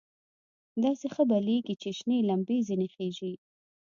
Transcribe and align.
داسې 0.83 1.05
ښه 1.13 1.23
بلېږي 1.29 1.75
چې 1.81 1.89
شنې 1.97 2.17
لمبې 2.29 2.57
ځنې 2.67 2.87
خېژي. 2.93 3.33